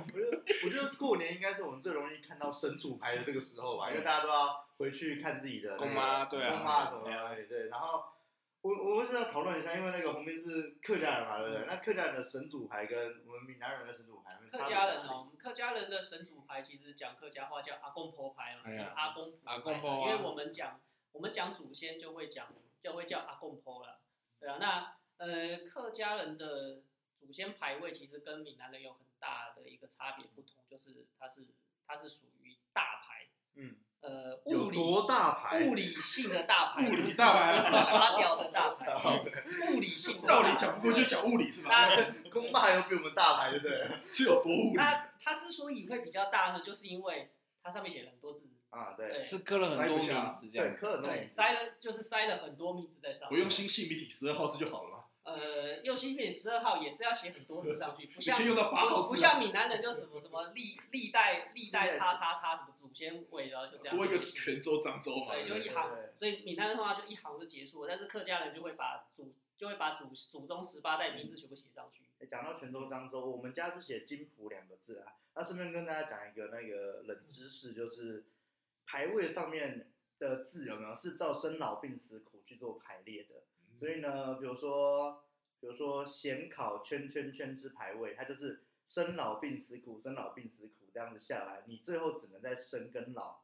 [0.64, 7.68] 我觉得过年应该是我们最容易看到神主牌的这个时候吧，因为大家都要回去看自己的那个公妈对啊公妈什么的，对。
[7.68, 8.04] 然后
[8.62, 11.66] 我我们是要讨论一下，因为那个红兵是客家人嘛，对不对？
[11.66, 20.10] 那客家人的神主牌跟我们闽南人的神主牌，客家人哦，我们客家人的神主牌其实讲客家话叫阿公婆牌嘛，就是哎阿公婆阿公婆啊。
[20.10, 20.80] 因为我们讲
[21.12, 23.98] 我们讲祖先就会讲就会叫阿公婆了，
[24.38, 26.82] 对啊，那呃客家人的
[27.22, 31.46] 祖先牌位其实跟闽南人有很大的一个差别不同，就是它是
[31.86, 35.60] 它是属于大牌，嗯，呃物理多大牌？
[35.64, 38.92] 物理性的大牌，物理大牌啊不是 刷掉的大牌，
[39.72, 41.70] 物理性的道理讲不过就讲物理是吧？
[41.94, 43.88] 那 公妈还有比我们大牌，对不对？
[44.12, 44.76] 是有多物理？
[44.76, 47.30] 它它之所以会比较大呢，就是因为
[47.62, 50.74] 它上面写了很多字，啊，对，是刻了很多名字这对，样。
[50.74, 53.38] 对，科尔诺，塞了就是塞了很多名字在上面。
[53.38, 55.01] 我用新细媒体十二号字就好了嘛。
[55.24, 65.32] 呃，用新品十二号也是要写很多字上去，不 像以前用到八号字啊不不像闽南人就什么什么历历代历代叉叉叉什么祖先位，然后就这样多一个就结束泉州、漳州嘛。
[65.32, 72.02] 对，就一行，所以闽南人的话就一行就结束了，但是客家人就会把祖就会把祖祖宗十八代名字全部写上去。
[72.18, 75.14] 欸讲到泉州、漳州，我们家是写金浦两个字啊。
[75.34, 78.24] 那顺便跟大家讲一个那个冷知识，就是
[78.86, 83.42] 排位上面的字有没有是照生老病死苦去做排列的？
[83.82, 85.24] 所以呢，比如说，
[85.58, 93.40] 比如说显考圈圈圈之排位，它就是生老病死苦，生老病死苦这样子下来，你最后只能在生跟老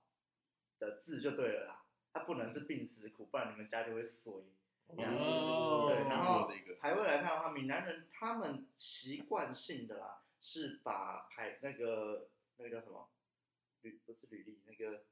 [0.79, 4.45] 的字就对了啦，它不能是病死苦，不然你们家就会衰。
[4.97, 5.19] 这样子。
[5.19, 5.87] 哦。
[5.89, 6.77] 对，然后的一个。
[6.77, 13.09] 牌位来看的话，闽南人他们习惯性的啦，是把排那个那个叫什么？
[13.83, 15.03] 履不是履历那个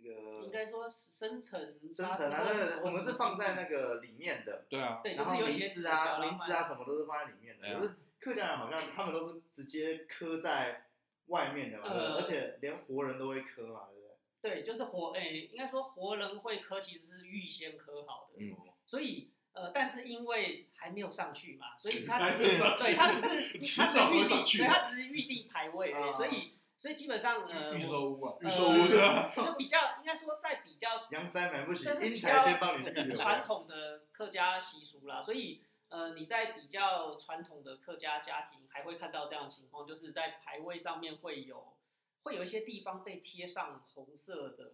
[0.00, 1.60] 那个应该说生成
[1.94, 7.74] 生成啊，那个我们是放在那个里面的，对啊，对，就然后是有写名字啊、纸条名字啊什么都是放在里面的。
[7.74, 10.86] 可是客家人好像他们都是直接刻在
[11.26, 14.06] 外面的嘛，呃而且连活人都会磕嘛，对不
[14.40, 14.50] 对？
[14.50, 18.56] 对，就是活，哎，应该说活人会磕其实是预先磕好的，嗯，
[18.86, 29.04] 所以呃，但是因为还没有上去嘛，所以他只是对他只是他只是预定，对他只是预定排位而已，啊所以所以基本上呃，预我售屋啊，预售屋的。
[29.04, 33.16] 啊，就比较应该说在比较阳宅买不起，这是比较先帮你预留。
[33.16, 41.74] 传统的客家习俗啦，所以呃，你在比较传统的客家家庭，还会看到这样的情况，就是在牌位上面会有
[42.22, 44.70] 会有一些地方被贴上红色的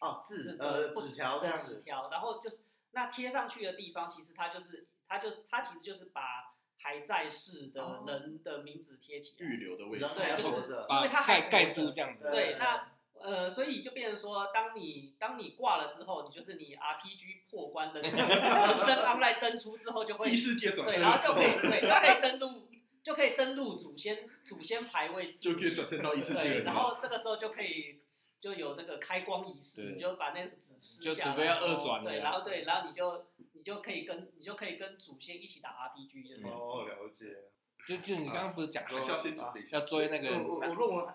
[0.00, 2.60] 哦，这字呃纸条这样纸，条，然后就是
[2.92, 8.04] 那贴上去的地方，其实它就是它就是它其实就是把还在世的哦。
[8.06, 10.56] 人的名字贴起来，预留的位置，对就是
[10.90, 18.38] 因为它还盖住这样子，对，那呃，所以就变成说，当你当你挂了之后，你就是你 RPG 破关人生人
[18.78, 22.68] 生 online 登出之后，就会 异世界转对，然后就可以的时候，对，就可以登录，
[23.02, 26.60] 就可以登录祖先祖先牌位次就可以转身到异世界。
[26.60, 28.02] 然后这个时候就可以
[28.38, 37.50] 就有那个开光仪式，你就把那个纸撕就下来，准备要二转了对，然后对，然后你就你就可以跟你就可以跟祖先一起打 RPG 就是哦，了解。
[37.88, 39.80] 就就你刚刚不是讲还是要。
[39.80, 41.12] 追那个我我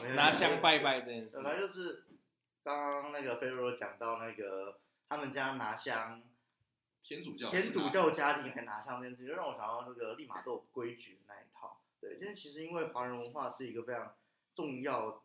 [0.00, 2.04] 文拿香拜拜这件事本，来就是
[2.64, 6.22] 刚刚那个菲罗讲到那个他们家拿香，
[7.02, 11.82] 天主教，天主教家庭还拿香这件事情，就让我想到那个立马都有规矩的那一套。
[12.00, 14.14] 对，因为其实因为华人文化是一个非常
[14.54, 15.22] 重要，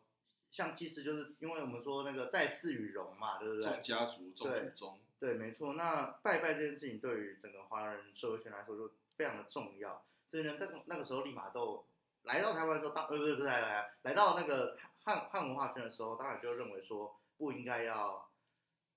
[0.50, 3.62] 像祭祀就是因为我们说那个在祀与戎嘛，对不对？
[3.62, 5.74] 重家族、重祖宗，对，没错。
[5.74, 10.04] 那拜拜这件事情对于整个华人社会圈来说就非常的重要。
[10.28, 11.86] 所以呢，那个那个时候利玛窦
[12.24, 18.28] 来到台湾的时候，当呃不是不是来来来到那个汉汉文化圈的时候，当然就认为说不应该要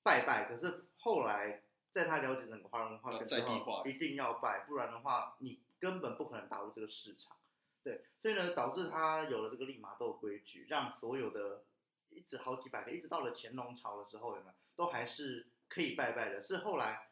[0.01, 0.45] 拜拜。
[0.49, 1.61] 可是后来
[1.91, 7.38] 在他了解整个华人文化圈之后，一定要拜，不然的话你根本不可能打入这个市场。
[7.83, 11.65] 对，所以呢，导致他有了这个利玛窦规矩，让所有的
[12.09, 16.41] 一直好几百个，一直到了乾隆朝的时候，有没有都还是可以拜拜的。
[16.41, 17.10] 是后来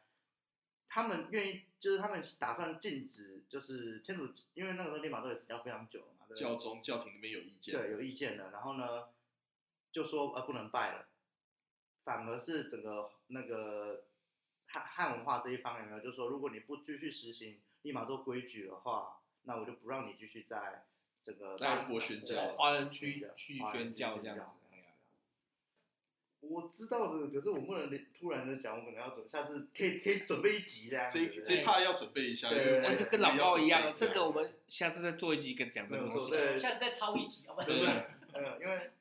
[0.87, 8.51] 他们愿意，就是他们打算禁止，就是天主，因为那个时候利玛窦也死掉非常久了嘛，对教宗、教廷那边有意见，对，有意见的。
[8.51, 9.09] 然后呢，
[9.91, 11.07] 就说呃不能拜了，
[12.03, 14.05] 反而是整个那个
[14.67, 20.85] 汉汉文化这一方面呢，就说如果你不继续实行利玛窦规矩的话，那我就不让你继续在
[21.23, 24.62] 这个在中国宣教华人区去宣教这样子。
[26.49, 31.17] 我知道的，可是我不能突然的讲，我可能要准，下次可以可以准备一集这样子。
[31.27, 36.31] 这这怕要准备一下，那就跟老高一样，这个我们们下次再做一集跟讲这个东西。
[36.57, 37.67] 下次再抄一集，好不好？
[37.67, 37.87] 对对
[38.33, 38.91] 嗯，因为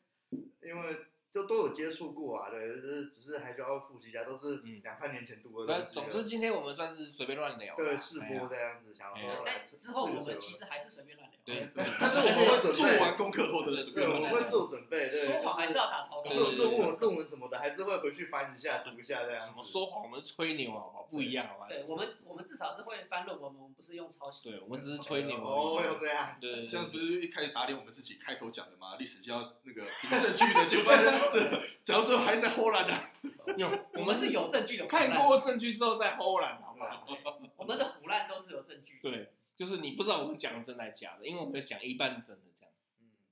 [0.63, 0.97] 因为
[1.33, 5.73] 都都有接触过啊，对，就是只是还需要复习一下，都是嗯两三年前读的东西。
[5.73, 11.39] 反正总之今天我们算是随便乱聊，对试播这样子，想说来但之后我们其实还是随便乱聊。
[11.45, 16.31] 对， 但是我们会准做，完功课后的随对，便乱聊我们会做准备，对，说谎还是要打草稿。
[16.31, 19.41] 论论文论文什么的，还是会回去翻一下读一下这样。
[19.45, 21.03] 什么说谎，我们是吹牛，好不好？
[21.11, 21.67] 不一样，好吧？
[21.69, 24.51] 对我们，我们至少是会翻论文，我们不是用抄袭。
[24.51, 26.37] 对，我们只是吹牛哦，这样。
[26.41, 28.97] 对对，这样不是一开始打脸我们自己开头讲的吗？
[28.99, 30.83] 历史就要那个凭证据的， 结
[31.23, 33.11] 果发现讲到最后还在后来的。
[33.57, 34.87] 有我们是有证据的。
[34.87, 37.07] 看过证据之后再后来，好不好？
[37.57, 38.99] 我们的唬烂都是有证据。
[39.03, 42.73] 对，就是你不知道我们讲的真的假的，因为我们讲一半真的这样。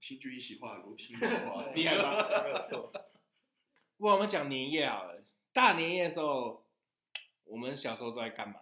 [0.00, 1.64] 听君一席话，如听一席话。
[1.74, 2.12] 厉害吧？
[2.44, 2.92] 没有错。
[3.96, 5.22] 不过我们讲年夜好了，
[5.52, 6.66] 大年夜的时候，
[7.44, 8.56] 我们小时候都在干嘛？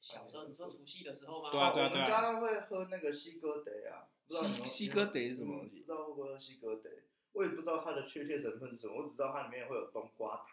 [0.00, 1.50] 小时候你说除夕的时候吗？
[1.50, 6.90] 对啊对啊我们家会喝那个西哥德啊，不知道西西哥德是什么东西嗯不知道会不会喝西哥德，
[7.32, 10.46] 我也不知道它的确切成分是什么，我只知道它里面会有冬瓜糖，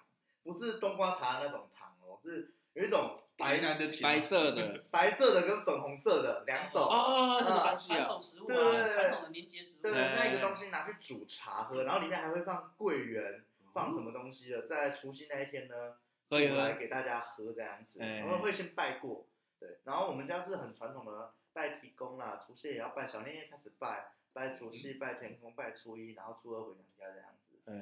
[0.44, 6.84] 不是冬瓜茶的那种糖哦，是有一种白南的甜，白色的 白色的跟粉红色的两种。
[6.84, 9.82] 哦，那是那传统食物啊，对对对传统的年节食物。
[9.82, 15.96] 对，哎那个东西拿去煮茶喝，然后里面还会放桂圆，放什么东西的，在除夕那一天呢，
[16.30, 19.26] 煮来给大家喝这样子，哎然后会先拜过，
[19.60, 27.82] 对，然后我们家是很传统的拜提公啦，除夕也要拜，小年夜开始拜，拜除夕、拜天公、拜初一，然后初二回娘家这样子，嗯，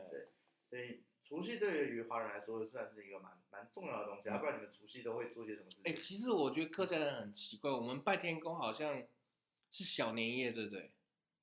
[0.69, 5.91] 所以除夕对于华人来说算是一个蛮蛮重要的东西，要、不然你们除夕都会做些什么事情？
[5.91, 9.03] 哎、其实我觉得客家人很奇怪，我们拜天公好像
[9.71, 10.91] 是小年夜，对不对？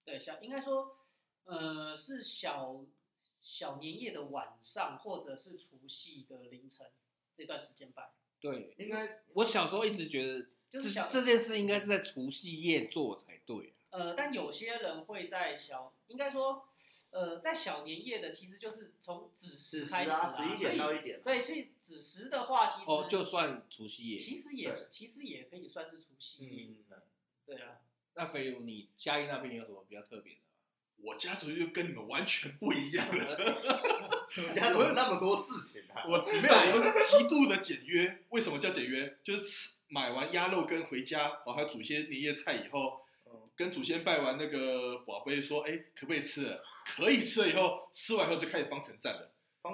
[0.05, 0.97] 对，小应该说，
[1.43, 2.87] 呃，是小
[3.41, 6.87] 小年夜的晚上，或者是除夕的凌晨
[7.37, 13.80] 这段时间拜，对，应该我小时候一直觉得这就是小这件事应该是在除夕夜做才对、啊。
[13.91, 16.69] 呃，但有些人会在小，应该说，
[17.11, 21.21] 呃，在小年夜的，其实就是从子时开始啊，十一点到一点。
[21.23, 26.67] 对，所以子时的话，其实哦，就算除夕夜，其实也其实也可以算是除夕夜。
[26.69, 27.03] 嗯，
[27.45, 27.79] 对啊。
[28.15, 30.41] 那飞如，你嘉义那边有什么比较特别的？
[31.03, 33.25] 我家族就跟你们完全不一样了。
[34.37, 36.05] 我家怎么有那么多事情啊？
[36.07, 38.23] 我没有，我们极度的简约。
[38.29, 39.19] 为什么叫简约？
[39.25, 43.01] 就是吃买完鸭肉羹回家，然后还煮些年夜菜以后，
[43.61, 46.63] 跟祖先拜完那个宝贝说，哎，可不可以吃了？
[46.97, 49.31] 可以吃了以后，吃完以后就开始方城战了，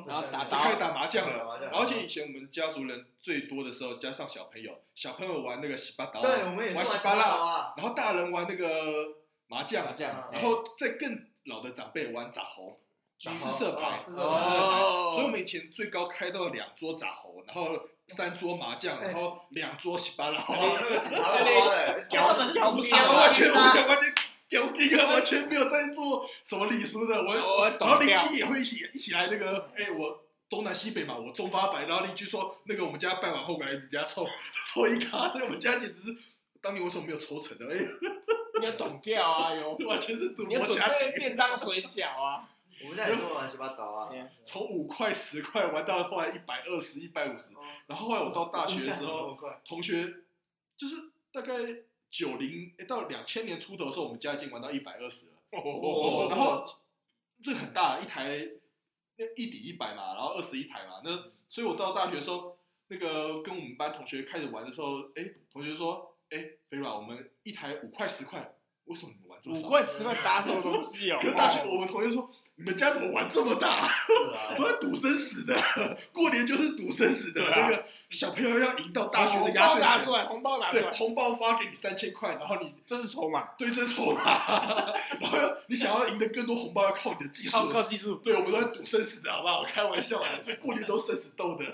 [0.06, 1.70] 然后打就开始打麻将了。
[1.72, 9.18] 而且以前我们家族人最多的时候，加上小朋友，小朋友玩那个洗八刀，对，我们也玩洗八辣，然后大人玩那个。
[9.48, 9.94] 麻将，
[10.32, 12.80] 然后再更老的长辈玩杂猴，
[13.16, 14.80] 四色牌，四色牌，
[15.14, 24.14] 所以我们以前最高开到两桌杂猴，然后三桌麻将，然后两桌洗八捞，那个警察说的，根本是赌侠，完全完全完全
[24.48, 34.26] 屌逼啊，完全没有在做什么礼俗的，我我，然后邻居也会一起一起来那个，哎，我东南西北嘛，我中发白，然后邻居说那个我们家拜完后来你家凑
[34.72, 36.16] 凑一卡，所以我们家简直是
[36.60, 37.78] 当年为什么没有抽成的，哎。
[38.58, 41.12] 你要懂掉啊，有完全是赌博家庭。
[41.14, 42.48] 便当水饺啊，
[42.82, 44.10] 我们家也做玩七八刀啊，
[44.44, 47.46] 从五块十块玩到后来一百二十、一百五十，
[47.86, 50.02] 然后后来我到大学的时候，同学
[50.76, 51.54] 就是大概
[52.10, 55.32] 九零哎到两千年出头的时候，我们家已经玩到一百二十了。
[55.52, 56.64] 哦，然后
[57.40, 58.48] 这个很大一台，
[59.16, 62.58] 那一比一百嘛，然后二十一台嘛，那所以我到大学的时候，
[62.88, 66.12] 那个跟我们班同学开始玩的时候，哎，同学说。
[66.28, 69.64] 哎，飞软，我们一台五块十块，为什么你们玩这么少？
[69.64, 71.18] 五块十块打什么东西哦？
[71.22, 73.88] 可大学我们同学说，你们家怎么玩这么大？
[74.56, 75.54] 都在赌生死的，
[76.10, 77.42] 过年就是赌生死的。
[77.50, 84.22] 那个小朋友要赢到大学的压岁钱，拿出来，红包拿出来，红包发给你三千块，然后你这是筹码，对，这是筹码。
[85.20, 88.14] 然后你想要赢得更多红包，要靠你的技术，靠靠技术。
[88.16, 89.60] 对，我们都在赌生死的，好不好？
[89.60, 91.64] 我开玩笑的，所以过年都生死斗的。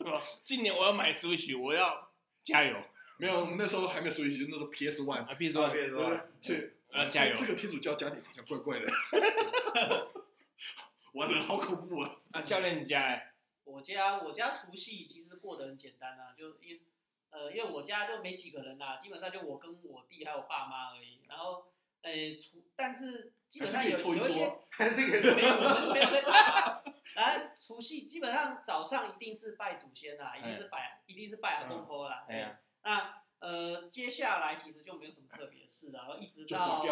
[0.42, 2.08] 今年我要买 Switch，我要
[2.42, 2.74] 加油。
[3.18, 7.34] 没有，我们那时候还没有 Switch，就那时候 PS One 啊，PS One，PS One，所以啊，加油！
[7.36, 8.90] 这个天主教家庭好像怪怪的，
[11.14, 12.16] 完了，好恐怖啊！
[12.32, 13.32] 啊，教练，你家哎？
[13.64, 16.80] 我家我家除夕其实过得很简单啊，就因
[17.30, 21.22] 呃，因为我家就没几个人呐，基本上就我跟我弟还有爸妈而已。
[21.28, 21.66] 然后，
[22.02, 26.82] 诶，除但是基本上有有一些还是可以，没有我们没有在打。
[27.16, 32.24] 啊，除夕基本上早上一定是拜祖先啦，一定是拜，一定是拜阿公婆啦。
[32.26, 32.58] 对呀。
[32.82, 36.82] 那呃，接下来其实就没有什么特别事了，然后一直到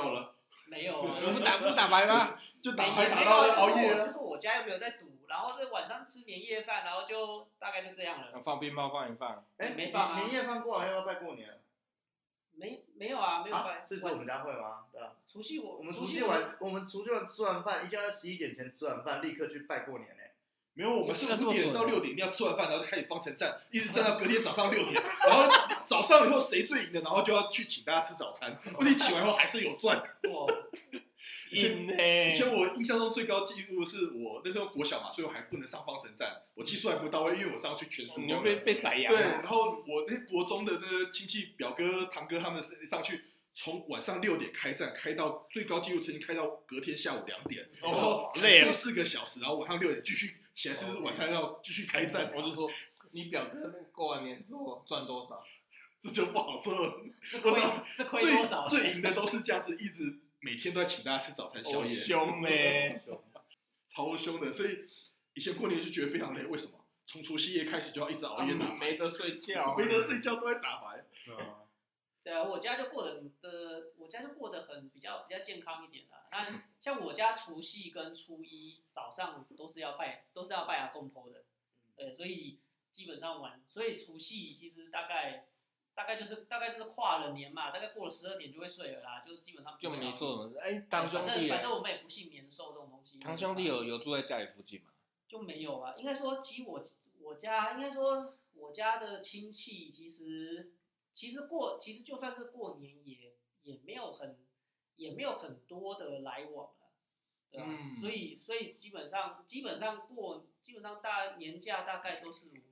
[0.69, 2.39] 没有啊，我们打不打牌吗？
[2.63, 3.95] 就打牌打到熬夜。
[3.97, 8.41] 就是我家又没有在赌，然后就晚上吃年夜饭，然后就大概就这样了。
[8.43, 10.21] 放鞭炮放一放，哎，没放啊。
[10.21, 11.61] 年夜饭过完要不要拜过年？
[12.53, 13.87] 没没有啊，没有拜。
[13.89, 14.85] 这次我们家会吗？
[14.93, 15.13] 对啊。
[15.27, 20.33] 除夕我我们除夕晚，我们除夕完吃完饭，一定要在十一点前吃完饭，立刻去拜过年嘞。
[20.79, 24.95] 没有，我们是五点到六点一定要吃完饭，然后就开始方程站，一直站到隔天早上六点，
[25.27, 25.53] 然后
[25.85, 28.57] 早上以后谁最赢的，然后就要去请大家吃早餐。
[28.79, 30.01] 问题请完后还是有赚。
[31.51, 38.21] 以前以前我印象中最高纪录是我那时候国小嘛，所以我还不能上方程站，我技术还不到位，因为我上去全输。
[38.21, 39.11] 你要被被宰呀？
[39.11, 43.25] 对，然后我那国中的那个亲戚表哥堂哥他们是上去。
[43.61, 52.33] 从晚上六点开战，开到最高纪录曾经开到隔天下午两点，然后睡四个小时，然后晚上六点继续起来是不是晚餐，要继续开战。
[52.35, 52.69] 我就说，
[53.13, 55.41] 你表哥过完年之后赚多少？
[56.03, 57.01] 这就不好说了。
[57.23, 57.53] 是亏
[57.93, 58.67] 是亏多少？
[58.67, 61.89] 最赢的都是这样子，一直每天都在请大家吃早餐宵夜。
[61.95, 63.01] 凶嘞，
[63.87, 64.51] 超凶的。
[64.51, 64.81] 所以
[65.35, 66.43] 以前过年就觉得非常累。
[66.47, 66.73] 为什么？
[67.07, 71.05] 从除夕夜开始就要一直熬夜，没得睡觉， 没得睡觉都在打牌。
[72.29, 76.29] 对啊，我家就过得很的，我家就过得很比较比较健康一点啦。
[76.31, 81.47] 那像我家除夕跟初一早上都是要拜，都是要拜阿公婆的。
[81.97, 82.59] 对，所以
[82.93, 85.47] 基本上晚，所以除夕其实大概
[85.95, 90.59] 大概就是大概就是跨了年嘛，大概过了十二点就会睡了啦，就是基本上就没做什么事。
[90.59, 93.19] 哎，堂兄弟，反正我们也不信年兽这种东西。
[93.21, 94.91] 堂兄弟有有住在家里附近吗？
[95.27, 96.85] 就没有啊，应该说，其实我
[97.23, 100.75] 我家应该说我家的亲戚其实。
[101.19, 104.39] 其实过，其实就算是过年也也没有很，
[104.95, 106.93] 也没有很多的来往了，
[107.51, 107.67] 对吧？
[107.69, 112.63] 嗯、所以所以基本上基本上过，基本上大年假大概都是我们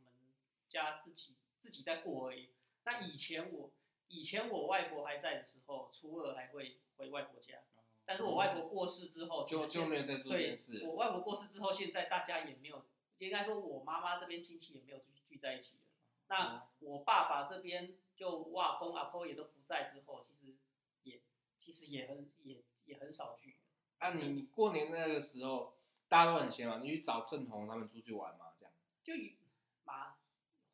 [0.69, 2.51] 家自己自己在过而已。
[2.85, 3.73] 那以前我
[4.07, 7.59] 以前我外婆还在的时候，初二还会回外婆家，
[8.05, 10.85] 但是我外婆过世之后，就就没有在做这件事。
[10.85, 12.87] 我外婆过世之后，现在大家也没有，
[13.19, 15.83] 应该说我妈妈这边亲戚也没有聚聚在一起了。
[16.29, 17.97] 那我爸爸这边。
[18.17, 20.57] 就我阿公阿婆也都不在之后，其实
[21.05, 21.21] 也
[21.59, 23.57] 其实也很也也很少聚。
[23.99, 25.77] 啊你，你你过年那个时候
[26.09, 28.73] 大家都很闲嘛，你去找郑红他们出去玩嘛，这样
[29.05, 29.13] 就
[29.85, 30.17] 麻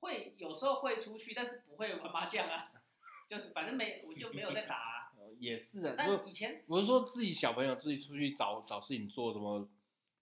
[0.01, 2.73] 会有时候会出去，但是不会玩麻将啊，
[3.29, 4.99] 就是反正没我就没有在打、啊。
[5.39, 9.69] 也是啊，但以前我是说自己小朋友自己出去找找事情做，什么，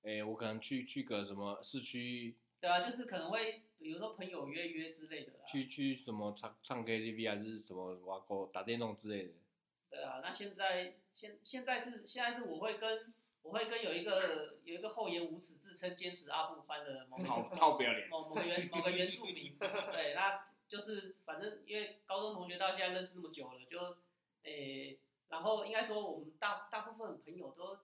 [0.02, 2.36] 哎、欸，我可能去去个什么市区。
[2.60, 5.44] 对啊，就是可能会，比如说朋友约约之类的啦。
[5.46, 9.32] 去去什么唱唱 KTV 还是什么挖沟打电动之类的。
[9.90, 13.12] 对啊，那现在现现在是现在是我会跟
[13.42, 23.80] 我会跟有一个有一个厚颜无耻自称坚持阿布宽的某超超不要脸某某个原某个原住民，对，那就是反正因为高中同学到现在认识那么久了，就
[24.42, 24.52] 诶、
[24.90, 24.98] 欸，
[25.30, 27.78] 然后应该说我们大大部分朋友都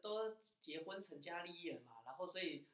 [0.00, 2.64] 都结婚成家立业了嘛，然后所以。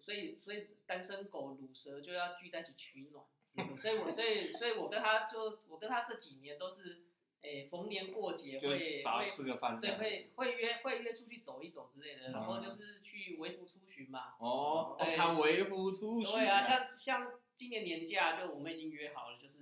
[0.00, 3.24] 所以，所以单身狗乳蛇就要聚在一起取暖。
[3.78, 7.04] 所以我，所以，所以我跟他就，我跟他这几年都是，
[7.42, 14.34] 诶、欸，逢年过节会会吃个饭，对，会会约会约出去走一走之类的，嗯、然后就是去微服出巡嘛。
[14.40, 16.32] 哦，他微服出巡。
[16.32, 19.58] 对啊，像像今年年假就我们已经约好了，就是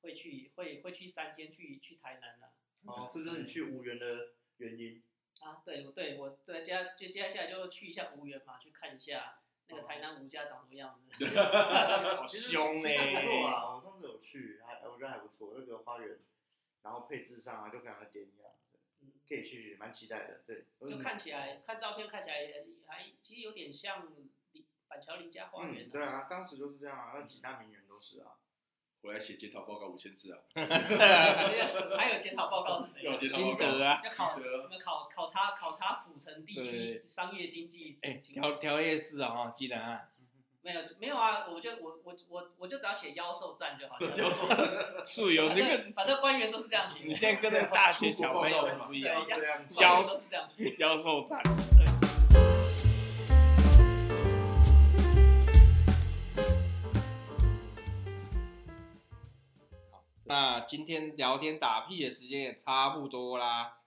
[0.00, 2.52] 会去会会去三天去去台南了。
[2.86, 5.00] 哦，这就是你去吴园的原因。
[5.42, 9.38] 啊，对，对我对接就接下来就去一下吴园嘛，去看一下。
[9.68, 11.24] 那个台南吴家长什么样子？
[12.16, 13.14] 好凶呢、欸！
[13.14, 16.18] 不错啊，我上次有去，还我觉得还不错，那个花园，
[16.82, 18.48] 然后配置上啊就非常的典雅，
[19.00, 20.42] 嗯，可以去，蛮期待的。
[20.46, 24.08] 对，就看起来看照片看起来也还其实有点像
[24.88, 25.90] 板桥林家花园、啊嗯。
[25.90, 28.32] 对啊，当时就是这样啊，那几大名人都是啊。
[29.02, 30.38] 回来写检讨报告五千字啊！
[31.96, 33.18] 还有检讨报告是怎样？
[33.18, 34.00] 心得啊！
[34.02, 37.98] 就考我们考考察考察府城地区商业经济。
[38.02, 40.00] 哎，调调夜市啊，哈，记得啊。
[40.60, 44.10] 没有没有啊，我就我我我我就只要写妖兽战就好了。
[44.18, 47.04] 妖兽战，是有那个，反正官员都是这样写。
[47.04, 49.24] 你现在跟那个大学小朋友不一样，
[49.78, 50.74] 妖都是这样写。
[50.78, 51.40] 妖兽战。
[60.68, 63.78] 今天聊天打屁的时间也差不多啦。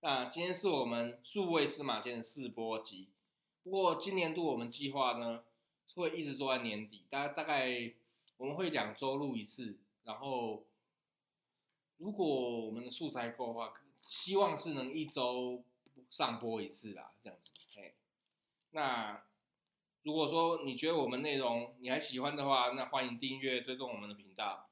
[0.00, 3.08] 那今天是我们数位司马迁的试播集。
[3.62, 5.44] 不过今年度我们计划呢，
[5.94, 7.92] 会一直做在年底，大概大概
[8.36, 9.78] 我们会两周录一次。
[10.02, 10.64] 然后
[11.98, 13.72] 如果我们的素材够的话，
[14.02, 15.62] 希望是能一周
[16.10, 17.52] 上播一次啦，这样子。
[17.80, 17.94] 哎，
[18.72, 19.22] 那
[20.02, 24.63] 如果说你觉得我们内容你还喜欢的话，那欢迎订阅追踪我们的频道。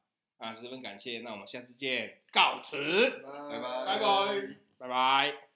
[0.43, 5.51] 啊，十分感谢，那我们下次见，告辞，拜拜，拜拜，拜拜。